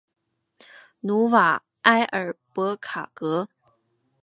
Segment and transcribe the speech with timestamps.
[1.01, 3.47] 努瓦埃尔博卡格。